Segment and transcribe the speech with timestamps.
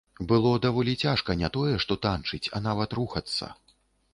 [0.29, 3.53] Было даволі цяжка не тое, што танчыць, а нават рухацца.